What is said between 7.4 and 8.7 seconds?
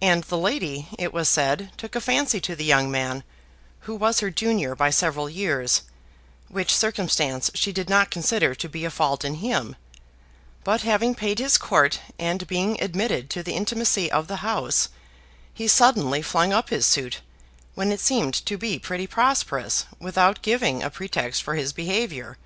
she did not consider to